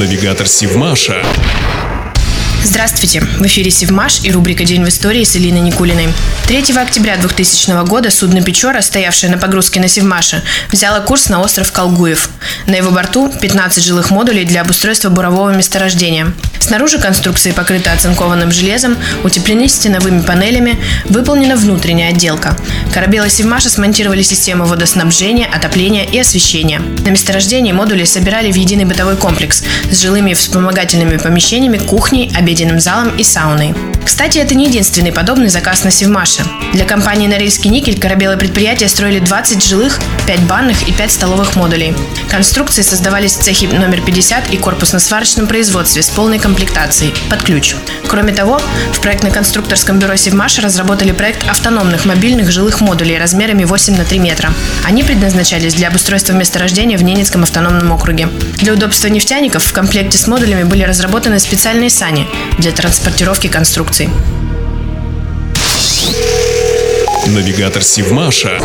Навигатор 0.00 0.48
Сивмаша. 0.48 1.22
Здравствуйте! 2.62 3.20
В 3.20 3.46
эфире 3.46 3.70
Севмаш 3.70 4.20
и 4.22 4.30
рубрика 4.30 4.64
«День 4.64 4.84
в 4.84 4.88
истории» 4.88 5.24
с 5.24 5.34
Элиной 5.34 5.60
Никулиной. 5.60 6.08
3 6.46 6.76
октября 6.76 7.16
2000 7.16 7.86
года 7.86 8.10
судно 8.10 8.42
«Печора», 8.42 8.82
стоявшее 8.82 9.30
на 9.30 9.38
погрузке 9.38 9.80
на 9.80 9.88
Севмаше, 9.88 10.42
взяло 10.70 11.00
курс 11.00 11.30
на 11.30 11.40
остров 11.40 11.72
Колгуев. 11.72 12.28
На 12.66 12.74
его 12.74 12.90
борту 12.90 13.32
15 13.40 13.82
жилых 13.82 14.10
модулей 14.10 14.44
для 14.44 14.60
обустройства 14.60 15.08
бурового 15.08 15.50
месторождения. 15.56 16.34
Снаружи 16.58 16.98
конструкции 16.98 17.52
покрыты 17.52 17.90
оцинкованным 17.90 18.52
железом, 18.52 18.96
утеплены 19.24 19.66
стеновыми 19.66 20.20
панелями, 20.20 20.78
выполнена 21.06 21.56
внутренняя 21.56 22.10
отделка. 22.10 22.56
Корабелы 22.92 23.30
Севмаша 23.30 23.70
смонтировали 23.70 24.22
систему 24.22 24.66
водоснабжения, 24.66 25.46
отопления 25.46 26.04
и 26.04 26.18
освещения. 26.18 26.80
На 27.04 27.08
месторождении 27.08 27.72
модули 27.72 28.04
собирали 28.04 28.52
в 28.52 28.56
единый 28.56 28.84
бытовой 28.84 29.16
комплекс 29.16 29.64
с 29.90 30.00
жилыми 30.00 30.32
и 30.32 30.34
вспомогательными 30.34 31.16
помещениями, 31.16 31.78
кухней, 31.78 32.30
обеденным 32.50 32.80
залом 32.80 33.16
и 33.16 33.22
сауной. 33.22 33.74
Кстати, 34.04 34.38
это 34.38 34.56
не 34.56 34.66
единственный 34.66 35.12
подобный 35.12 35.48
заказ 35.48 35.84
на 35.84 35.90
Севмаше. 35.92 36.42
Для 36.72 36.84
компании 36.84 37.28
«Норильский 37.28 37.70
никель» 37.70 38.00
корабелы 38.00 38.36
предприятия 38.36 38.88
строили 38.88 39.20
20 39.20 39.64
жилых, 39.64 40.00
5 40.26 40.40
банных 40.40 40.88
и 40.88 40.92
5 40.92 41.12
столовых 41.12 41.54
модулей. 41.54 41.94
Конструкции 42.28 42.82
создавались 42.82 43.36
в 43.36 43.42
цехе 43.42 43.68
номер 43.68 44.00
50 44.00 44.52
и 44.52 44.56
корпусно-сварочном 44.56 45.46
производстве 45.46 46.02
с 46.02 46.10
полной 46.10 46.40
комплектацией, 46.40 47.14
под 47.28 47.42
ключ. 47.44 47.76
Кроме 48.08 48.32
того, 48.32 48.60
в 48.92 49.00
проектно-конструкторском 49.00 50.00
бюро 50.00 50.16
«Севмаша» 50.16 50.60
разработали 50.60 51.12
проект 51.12 51.48
автономных 51.48 52.04
мобильных 52.04 52.50
жилых 52.50 52.80
модулей 52.80 53.16
размерами 53.16 53.64
8 53.64 53.96
на 53.96 54.04
3 54.04 54.18
метра. 54.18 54.52
Они 54.84 55.04
предназначались 55.04 55.74
для 55.74 55.88
обустройства 55.88 56.32
месторождения 56.32 56.98
в 56.98 57.04
Ненецком 57.04 57.44
автономном 57.44 57.92
округе. 57.92 58.28
Для 58.60 58.74
удобства 58.74 59.08
нефтяников 59.08 59.64
в 59.64 59.72
комплекте 59.72 60.18
с 60.18 60.26
модулями 60.26 60.64
были 60.64 60.82
разработаны 60.82 61.38
специальные 61.40 61.88
сани 61.88 62.26
для 62.58 62.72
транспортировки 62.72 63.46
конструкций. 63.46 64.10
Навигатор 67.26 67.82
Сивмаша. 67.82 68.60